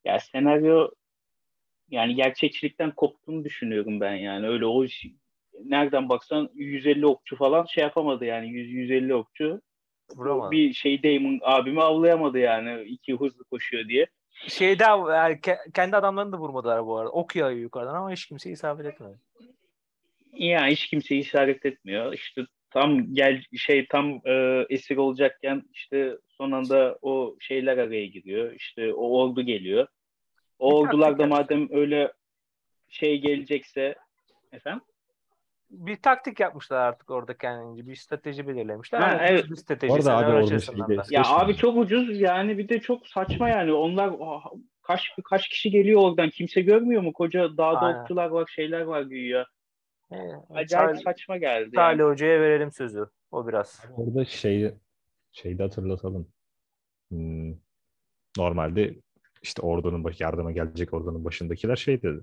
[0.06, 0.90] ya senaryo
[1.90, 4.48] yani gerçekçilikten koptuğunu düşünüyorum ben yani.
[4.48, 4.86] Öyle o
[5.64, 9.62] nereden baksan 150 okçu falan şey yapamadı yani 100 150 okçu
[10.16, 10.52] vuramadı.
[10.52, 14.08] bir şey Damon abimi avlayamadı yani iki hızlı koşuyor diye.
[14.48, 17.12] Şeyde yani ke- kendi adamlarını da vurmadılar bu arada.
[17.12, 19.18] Ok yağıyor yukarıdan ama hiç kimse isabet etmedi.
[20.34, 22.14] Yani hiç kimse işaret etmiyor.
[22.14, 28.54] İşte tam gel şey tam e, esir olacakken işte son anda o şeyler araya giriyor.
[28.54, 29.88] İşte o ordu geliyor.
[30.60, 32.14] O ordular da madem öyle
[32.90, 33.96] şey gelecekse
[34.52, 34.82] efendim
[35.70, 37.88] bir taktik yapmışlar artık orada kendince.
[37.88, 39.00] Bir strateji belirlemişler.
[39.00, 39.50] Ha, ama evet.
[39.50, 39.94] bir strateji.
[39.94, 40.50] Orada abi
[40.98, 41.04] da.
[41.10, 43.74] ya abi çok ucuz yani bir de çok saçma yani.
[43.74, 44.12] Onlar
[44.84, 47.14] kaç kaç kişi geliyor oradan kimse görmüyor mu?
[47.14, 48.02] Koca dağda Aynen.
[48.02, 49.46] okçular var, şeyler var güya.
[50.12, 50.16] Ee,
[50.50, 51.72] Acayip Salih- saçma geldi.
[51.76, 52.12] Salih Yani.
[52.12, 53.06] Hoca'ya verelim sözü.
[53.32, 53.86] O biraz.
[53.98, 54.74] Orada şeyi
[55.32, 56.28] şeyde hatırlatalım.
[57.10, 57.54] Hmm,
[58.38, 58.96] normalde
[59.42, 62.22] işte ordunun baş, yardıma gelecek ordunun başındakiler şey dedi.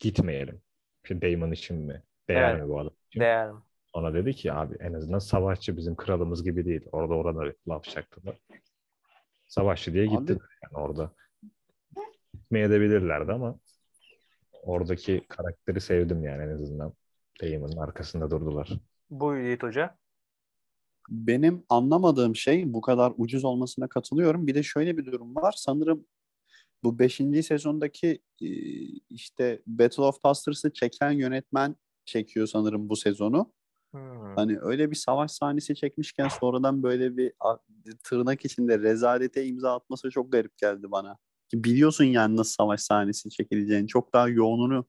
[0.00, 0.60] Gitmeyelim.
[1.04, 2.02] İşte Daemon için mi?
[2.28, 2.62] Değer Evet.
[2.62, 2.90] mi bu adam?
[3.16, 3.50] Değer.
[3.92, 6.80] Ona dedi ki abi en azından savaşçı bizim kralımız gibi değil.
[6.92, 8.36] Orada orada laf çaktılar.
[9.46, 11.12] Savaşçı diye Abi- gitti yani orada.
[12.34, 13.58] Gitmeye de bilirlerdi ama
[14.62, 16.92] oradaki karakteri sevdim yani en azından.
[17.42, 18.70] Daemon'un arkasında durdular.
[19.10, 19.96] Buyur Yiğit Hoca.
[21.10, 24.46] Benim anlamadığım şey bu kadar ucuz olmasına katılıyorum.
[24.46, 25.54] Bir de şöyle bir durum var.
[25.56, 26.06] Sanırım
[26.84, 27.42] bu 5.
[27.42, 28.20] sezondaki
[29.10, 31.76] işte Battle of Bastards'ı çeken yönetmen
[32.06, 33.52] çekiyor sanırım bu sezonu.
[33.90, 34.36] Hmm.
[34.36, 37.56] Hani öyle bir savaş sahnesi çekmişken sonradan böyle bir a-
[38.04, 41.18] tırnak içinde rezalete imza atması çok garip geldi bana.
[41.48, 43.88] Ki biliyorsun yani nasıl savaş sahnesi çekileceğini.
[43.88, 44.86] Çok daha yoğununu,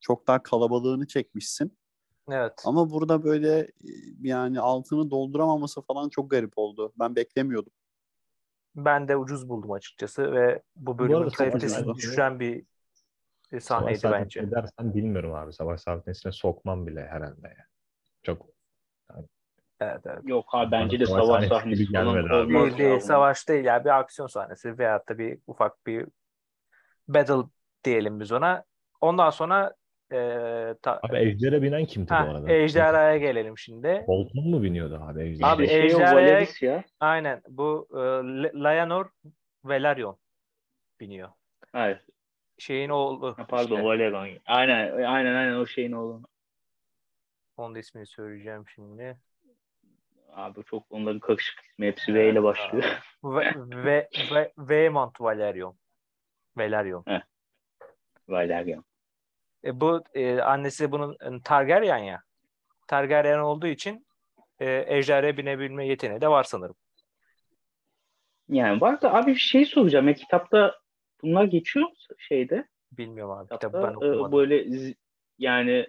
[0.00, 1.78] çok daha kalabalığını çekmişsin.
[2.30, 2.62] Evet.
[2.64, 3.70] Ama burada böyle e,
[4.20, 6.92] yani altını dolduramaması falan çok garip oldu.
[6.98, 7.72] Ben beklemiyordum.
[8.76, 12.64] Ben de ucuz buldum açıkçası ve bu bölümün savaş kalitesini düşüren bir
[13.52, 14.50] bir Savaş sahneydi sahnesi bence.
[14.50, 15.52] dersen bilmiyorum abi.
[15.52, 17.68] Savaş sahnesine sokmam bile herhalde yani.
[18.22, 18.46] Çok
[19.80, 20.18] Evet, evet.
[20.24, 22.48] Yok abi bence de Savaş savaş sahnesi sahnesi gibi gelmedi abi.
[22.54, 26.06] Değil, ya değil, savaş değil ya bir aksiyon sahnesi veyahut da bir ufak bir
[27.08, 27.48] battle
[27.84, 28.64] diyelim biz ona.
[29.00, 29.74] Ondan sonra
[30.12, 32.52] eee ta, Abi Ejder'e binen kimdi ha, bu arada?
[32.52, 34.04] ejderhaya gelelim şimdi.
[34.06, 35.48] Bolton mu biniyordu abi Ejder'e?
[35.48, 36.84] Abi, Şey ejderhaya- ya.
[37.00, 37.98] Aynen bu e,
[38.62, 39.06] Layanor
[39.64, 40.18] Velaryon
[41.00, 41.28] biniyor.
[41.72, 42.04] Hayır.
[42.60, 43.34] Şeyin oğlu.
[43.38, 43.84] Ha, Pardon işte.
[43.84, 44.28] Valeron.
[44.46, 46.22] Aynen aynen aynen o şeyin oğlu.
[47.56, 49.18] Onun ismini söyleyeceğim şimdi.
[50.32, 51.86] Abi çok onların karışık ismi.
[51.86, 52.84] Hepsi V ile başlıyor.
[53.24, 55.76] Ve, ve, ve, Veemont Valerion.
[56.58, 57.04] Velaryon.
[58.28, 58.84] Valerian.
[59.64, 62.22] E, bu e, annesi bunun e, Targaryen ya.
[62.86, 64.06] Targaryen olduğu için
[64.60, 66.76] e, ejderhaya binebilme yeteneği de var sanırım.
[68.48, 70.08] Yani var da abi bir şey soracağım.
[70.08, 70.80] Ya, kitapta
[71.22, 72.66] bunlar geçiyor mu şeyde?
[72.92, 73.44] Bilmiyorum abi.
[73.44, 74.32] Kitapta ben e, okumadım.
[74.32, 74.66] böyle
[75.38, 75.86] yani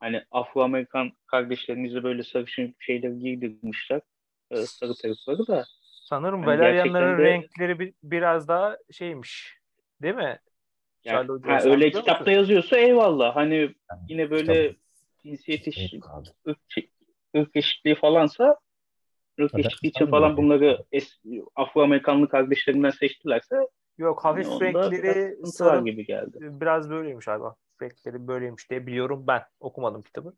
[0.00, 4.00] hani Afro-Amerikan kardeşlerimize böyle sarışın şeyleri giydirmişler.
[4.50, 5.64] E, sarı perukları da.
[5.82, 9.58] Sanırım hani Valeryanların gerçekten de- renkleri bir, biraz daha şeymiş.
[10.02, 10.38] Değil mi?
[11.04, 12.32] Yani, ha, öyle kitapta musun?
[12.32, 13.36] yazıyorsa eyvallah.
[13.36, 14.76] Hani Yani yine böyle kitap-
[15.22, 16.54] cinsiyet eşit, Yok abi.
[17.36, 18.56] ırk, eşitliği falansa
[19.40, 23.56] ırk eşitliği için falan bunları es- Afro-Amerikanlı kardeşlerinden seçtilerse
[24.00, 26.38] Yok hafif biraz renkleri sarı, gibi geldi.
[26.40, 27.42] biraz böyleymiş abi.
[27.44, 29.42] Hafif renkleri böyleymiş diye biliyorum ben.
[29.60, 30.34] Okumadım kitabı.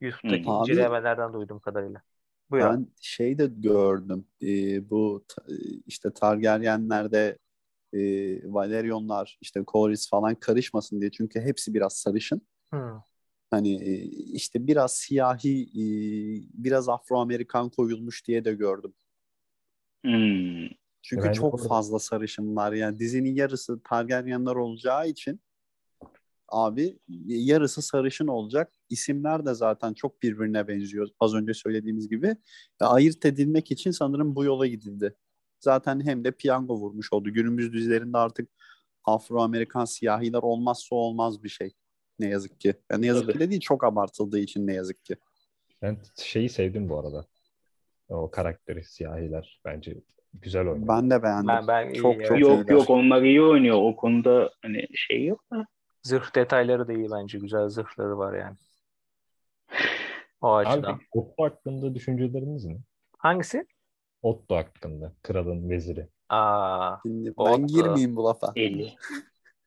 [0.00, 0.50] YouTube'daki Hmm.
[0.52, 2.02] Abi- incelemelerden duyduğum kadarıyla.
[2.50, 2.64] Buyur.
[2.64, 4.24] Ben şey de gördüm.
[4.42, 4.46] e,
[4.90, 5.44] bu ta-
[5.86, 7.38] işte Targaryenlerde
[7.92, 8.00] e,
[8.52, 11.10] Valerionlar, işte Corlys falan karışmasın diye.
[11.10, 12.42] Çünkü hepsi biraz sarışın.
[12.70, 13.00] Hmm.
[13.50, 13.94] Hani e,
[14.32, 15.82] işte biraz siyahi, e,
[16.54, 18.94] biraz Afro-Amerikan koyulmuş diye de gördüm.
[20.04, 20.68] Hmm.
[21.02, 22.72] Çünkü Bence çok orada- fazla sarışınlar.
[22.72, 25.40] Yani dizinin yarısı Targaryenler olacağı için
[26.48, 28.72] abi yarısı sarışın olacak.
[28.88, 31.08] İsimler de zaten çok birbirine benziyor.
[31.20, 32.26] Az önce söylediğimiz gibi.
[32.80, 35.16] E, ayırt edilmek için sanırım bu yola gidildi.
[35.60, 37.30] Zaten hem de piyango vurmuş oldu.
[37.30, 38.48] Günümüz dizilerinde artık
[39.04, 41.72] Afro-Amerikan siyahiler olmazsa olmaz bir şey.
[42.18, 42.74] Ne yazık ki.
[42.90, 43.32] Yani ne yazık Tabii.
[43.32, 45.16] ki de değil çok abartıldığı için ne yazık ki.
[45.82, 47.26] Ben şeyi sevdim bu arada.
[48.08, 49.96] O karakteri siyahiler bence
[50.34, 50.88] güzel oynuyor.
[50.88, 51.48] Ben de beğendim.
[51.48, 52.40] Ben, ben Çok iyi, çok evet.
[52.40, 53.76] yok yok onlar iyi oynuyor.
[53.80, 55.66] O konuda hani şey yok da.
[56.02, 57.38] Zırh detayları da iyi bence.
[57.38, 58.56] Güzel zırhları var yani.
[60.40, 60.92] O açıdan.
[60.92, 62.76] Abi Otto hakkında düşünceleriniz ne?
[63.18, 63.66] Hangisi?
[64.22, 65.12] Otto hakkında.
[65.22, 66.08] Kralın veziri.
[66.28, 68.52] Aa, Şimdi O ben da- girmeyeyim bu lafa.
[68.56, 68.94] 50.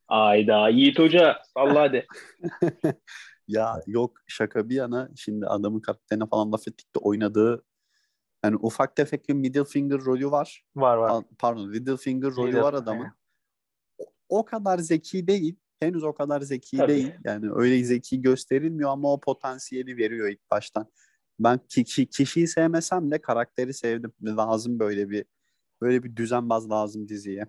[0.08, 2.06] Ayda Yiğit Hoca salla hadi.
[3.47, 7.63] Ya yok şaka bir yana şimdi adamın karakterine falan laf ettik de oynadığı
[8.43, 10.63] yani ufak tefek bir middle finger rolü var.
[10.75, 11.23] var var.
[11.39, 13.08] Pardon little finger rolü Middle- var adamın.
[13.97, 15.56] O- O kadar zeki değil.
[15.79, 16.91] Henüz o kadar zeki Tabii.
[16.91, 17.13] değil.
[17.25, 20.91] Yani öyle zeki gösterilmiyor ama o potansiyeli veriyor ilk baştan.
[21.39, 24.13] Ben kişi, kişiyi sevmesem de karakteri sevdim.
[24.23, 25.25] Lazım böyle bir
[25.82, 27.47] böyle bir düzenbaz lazım diziye.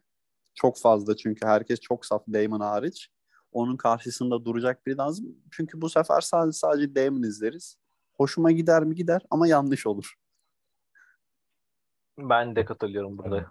[0.54, 3.08] Çok fazla çünkü herkes çok saf Damon hariç.
[3.52, 5.36] Onun karşısında duracak biri lazım.
[5.52, 7.76] Çünkü bu sefer sadece, sadece Damon izleriz.
[8.16, 10.14] Hoşuma gider mi gider ama yanlış olur.
[12.18, 13.50] Ben de katılıyorum burada.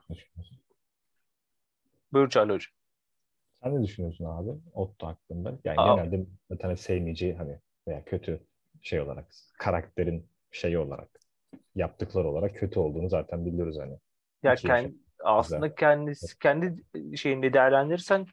[2.13, 2.67] Buyur Charlie Hoca.
[3.63, 5.60] Sen ne düşünüyorsun abi Otto hakkında?
[5.63, 5.95] Yani Aa.
[5.95, 8.39] genelde zaten hani sevmeyeceği hani veya kötü
[8.82, 9.26] şey olarak
[9.60, 11.10] karakterin şeyi olarak
[11.76, 13.97] yaptıkları olarak kötü olduğunu zaten biliyoruz hani.
[14.43, 14.91] Ya kend- yaşa-
[15.23, 16.84] aslında kendisi kendi
[17.17, 18.28] şeyinde değerlendirirsen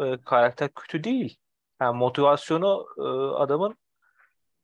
[0.00, 1.36] e, karakter kötü değil.
[1.80, 3.02] Yani motivasyonu e,
[3.36, 3.76] adamın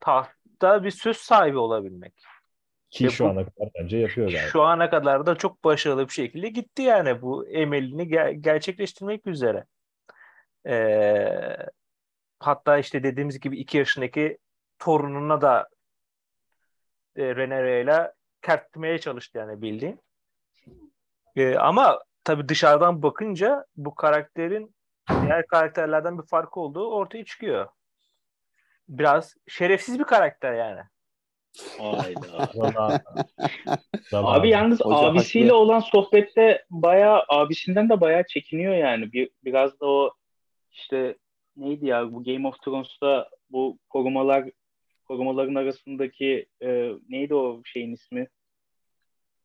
[0.00, 2.22] tahtta bir söz sahibi olabilmek.
[2.94, 4.48] Ki Ve şu bu- ana kadar bence yapıyor galiba.
[4.48, 9.64] Şu ana kadar da çok başarılı bir şekilde gitti yani bu emelini ger- gerçekleştirmek üzere.
[10.66, 11.56] Ee,
[12.40, 14.38] hatta işte dediğimiz gibi iki yaşındaki
[14.78, 15.68] torununa da
[17.16, 20.00] e, Renere ile kertmeye çalıştı yani bildiğin.
[21.36, 24.74] Ee, ama tabii dışarıdan bakınca bu karakterin
[25.22, 27.68] diğer karakterlerden bir farkı olduğu ortaya çıkıyor.
[28.88, 30.80] Biraz şerefsiz bir karakter yani.
[31.80, 32.50] Ayda.
[32.54, 33.02] Zala-
[34.10, 35.58] Zala- Abi yalnız Hoca abisiyle haklı.
[35.58, 39.12] olan sohbette bayağı abisinden de bayağı çekiniyor yani.
[39.12, 40.10] Bir, biraz da o
[40.72, 41.16] işte
[41.56, 44.50] neydi ya bu Game of Thrones'ta bu korumalar
[45.04, 48.28] korumaların arasındaki e, neydi o şeyin ismi?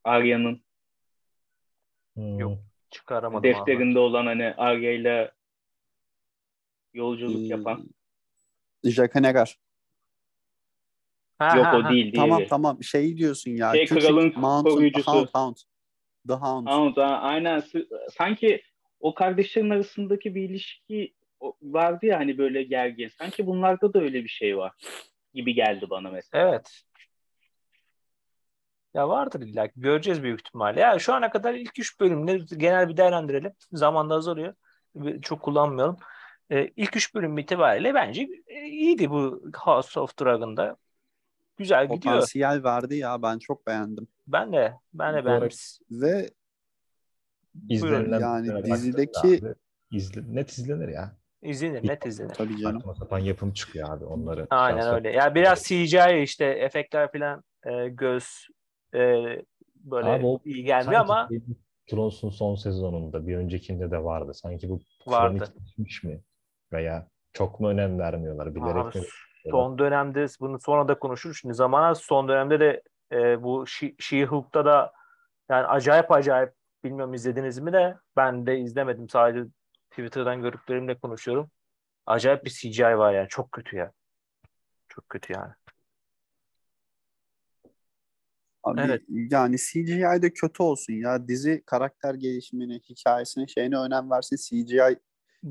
[0.03, 0.61] Arya'nın.
[2.13, 2.39] Hmm.
[2.39, 2.57] Yok.
[2.91, 3.47] Çıkaramadım abi.
[3.47, 5.31] defterinde olan hani Arya ile
[6.93, 7.89] yolculuk Ee, yapan.
[8.83, 9.57] Jaka Negar.
[11.39, 12.49] Ha, Yok ha, o değil Tamam diğeri.
[12.49, 13.71] tamam şey diyorsun ya.
[13.73, 15.12] Şey, küçük kralın Mountain, koruyucusu.
[15.12, 15.56] Hound, Hound.
[16.28, 16.67] The Hound.
[16.67, 17.63] Hound, ha, aynen.
[18.17, 18.62] Sanki
[18.99, 21.13] o kardeşlerin arasındaki bir ilişki
[21.62, 23.08] vardı ya hani böyle gergin.
[23.08, 24.71] Sanki bunlarda da öyle bir şey var
[25.34, 26.49] gibi geldi bana mesela.
[26.49, 26.82] Evet.
[28.93, 29.73] Ya vardır illa ki.
[29.78, 30.80] Göreceğiz büyük ihtimalle.
[30.80, 33.52] Ya şu ana kadar ilk üç bölümle genel bir değerlendirelim.
[33.71, 34.54] Zamanda azalıyor.
[35.21, 35.97] Çok kullanmayalım.
[36.52, 40.78] Ee, ilk üç bölüm itibariyle bence e, iyiydi bu House of Dragon'da.
[41.59, 42.01] Güzel gidiyor.
[42.15, 44.07] Potansiyel verdi ya ben çok beğendim.
[44.27, 45.49] Ben de ben de beğendim.
[45.91, 46.29] Ve
[47.69, 49.55] İzlenilen Yani dizideki- abi,
[49.91, 51.17] izle, net izlenir ya.
[51.41, 52.33] İzlenir, net izlenir.
[52.33, 52.79] tabii canım.
[52.79, 54.47] Saçma sapan yapım çıkıyor abi onları.
[54.49, 55.11] Aynen şahsen- öyle.
[55.11, 58.47] Ya biraz CGI işte efektler falan e, göz
[58.93, 58.99] e,
[59.75, 61.29] böyle Abi o iyi gelmiyor ama
[61.87, 64.33] Thrones'un son sezonunda bir öncekinde de vardı.
[64.33, 65.53] Sanki bu Vardı.
[66.03, 66.21] mi?
[66.73, 68.55] Veya çok mu önem vermiyorlar?
[68.55, 69.05] Bilerek Abi, mi?
[69.43, 71.38] Son dönemde bunu sonra da konuşuruz.
[71.41, 74.93] Şimdi zamana son dönemde de e, bu She- She-Hulk'ta da
[75.49, 79.10] yani acayip acayip bilmiyorum izlediniz mi de ben de izlemedim.
[79.10, 79.49] Sadece
[79.89, 81.52] Twitter'dan gördüklerimle konuşuyorum.
[82.06, 83.28] Acayip bir CGI var yani.
[83.28, 83.91] Çok kötü ya.
[84.89, 85.54] Çok kötü yani.
[88.63, 89.02] Abi, Evet.
[89.10, 91.28] Yani CGI'de kötü olsun ya.
[91.28, 94.36] Dizi karakter gelişimine, hikayesine, şeyine önem versin.
[94.36, 94.99] CGI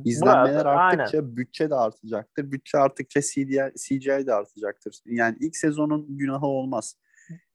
[0.05, 2.53] izlenmeler Burada- arttıkça bütçe de artacaktır.
[2.53, 5.01] Bütçe arttıkça CGI, CGI de artacaktır.
[5.07, 6.97] Yani ilk sezonun günahı olmaz.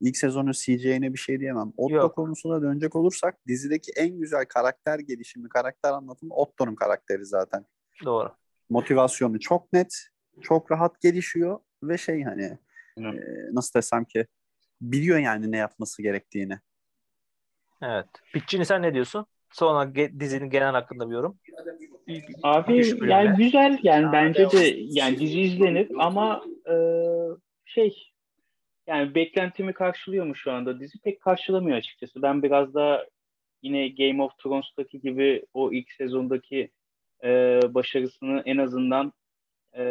[0.01, 1.73] İlk sezonun CGI'ne bir şey diyemem.
[1.77, 2.15] Otto Yok.
[2.15, 7.65] konusuna dönecek olursak dizideki en güzel karakter gelişimi, karakter anlatımı Otto'nun karakteri zaten.
[8.05, 8.31] Doğru.
[8.69, 9.95] Motivasyonu çok net,
[10.41, 12.57] çok rahat gelişiyor ve şey hani
[12.99, 13.03] Hı.
[13.03, 14.27] e, nasıl desem ki
[14.81, 16.59] biliyor yani ne yapması gerektiğini.
[17.81, 18.07] Evet.
[18.33, 19.25] Pitchini sen ne diyorsun?
[19.51, 21.39] Sonra ge- dizinin genel hakkında bir yorum.
[22.43, 26.75] Abi yani güzel yani bence de yani dizi izlenir ama e,
[27.65, 28.13] şey
[28.87, 32.21] yani beklentimi karşılıyor mu şu anda dizi pek karşılamıyor açıkçası.
[32.21, 33.07] Ben biraz da
[33.61, 36.69] yine Game of Thrones'taki gibi o ilk sezondaki
[37.23, 39.13] e, başarısını en azından
[39.77, 39.83] e,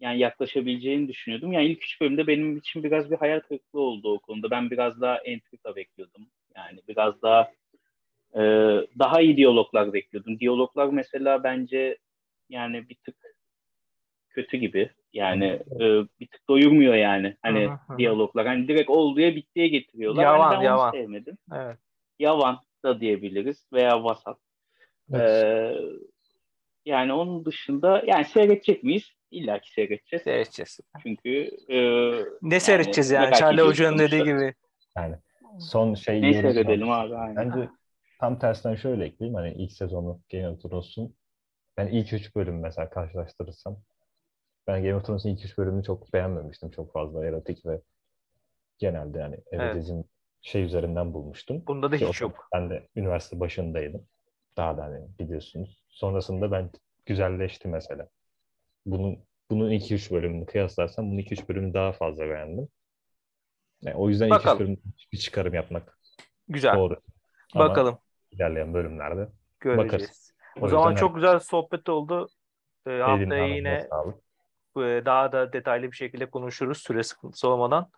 [0.00, 1.52] yani yaklaşabileceğini düşünüyordum.
[1.52, 4.50] Yani ilk üç bölümde benim için biraz bir hayal kırıklığı oldu o konuda.
[4.50, 6.26] Ben biraz daha entrika bekliyordum.
[6.56, 7.50] Yani biraz daha
[8.34, 8.40] e,
[8.98, 10.40] daha iyi diyaloglar bekliyordum.
[10.40, 11.98] Diyaloglar mesela bence
[12.48, 13.16] yani bir tık
[14.30, 14.90] kötü gibi.
[15.12, 15.44] Yani
[15.80, 15.80] e,
[16.20, 17.36] bir tık doyurmuyor yani.
[17.42, 18.46] Hani Hı hı diyaloglar.
[18.46, 20.22] Hani direkt olduğuya bittiye getiriyorlar.
[20.22, 20.88] Yavan, hani ben yavan.
[20.88, 21.38] onu sevmedim.
[21.54, 21.78] Evet.
[22.18, 24.38] Yavan da diyebiliriz veya vasat.
[25.12, 25.44] Evet.
[25.44, 25.76] Ee,
[26.86, 29.12] yani onun dışında yani seyredecek miyiz?
[29.30, 30.22] İlla ki seyredeceğiz.
[30.22, 30.80] Seyredeceğiz.
[31.02, 31.78] Çünkü e,
[32.42, 33.24] Ne seyredeceğiz yani?
[33.24, 34.54] merak Charlie Hoca'nın dediği gibi.
[34.96, 35.16] Yani
[35.60, 37.36] son şey Ne seyredelim abi aynen.
[37.36, 37.68] Bence
[38.18, 39.34] tam tersinden şöyle ekleyeyim.
[39.34, 41.14] Hani ilk sezonu Game of Thrones'un
[41.76, 43.76] ben ilk üç bölüm mesela karşılaştırırsam
[44.66, 46.70] ben Game of Thrones'un ilk üç bölümünü çok beğenmemiştim.
[46.70, 47.80] Çok fazla erotik ve
[48.78, 49.74] genelde yani Evet.
[49.74, 50.02] erotizm
[50.42, 51.64] şey üzerinden bulmuştum.
[51.66, 52.48] Bunda da Ki hiç yok.
[52.54, 54.06] Ben de üniversite başındaydım.
[54.56, 55.84] Daha da hani biliyorsunuz.
[55.88, 56.70] Sonrasında ben
[57.06, 58.08] güzelleşti mesela.
[58.86, 59.18] Bunun
[59.50, 62.68] bunun 2-3 bölümünü kıyaslarsam bunun 2-3 bölümünü daha fazla beğendim.
[63.82, 64.58] Yani o yüzden 2-3 Bakalım.
[64.58, 65.98] bölüm bir çıkarım yapmak
[66.48, 66.74] Güzel.
[66.76, 66.96] doğru.
[67.54, 67.98] Ama Bakalım.
[68.30, 69.28] İlerleyen bölümlerde
[69.60, 69.92] Göreceğiz.
[69.92, 70.34] bakarız.
[70.60, 72.28] O, O zaman çok güzel sohbet oldu.
[72.86, 73.88] Ee, haftaya yine
[74.76, 77.90] e, daha da detaylı bir şekilde konuşuruz süre sıkıntısı olmadan.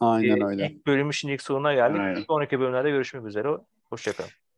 [0.00, 0.66] Aynen Ee, öyle.
[0.66, 2.00] İlk bölümün şimdi ilk sonuna geldik.
[2.00, 2.20] Aynen.
[2.20, 3.48] Sonraki bölümlerde görüşmek üzere.
[3.90, 4.30] Hoşçakalın.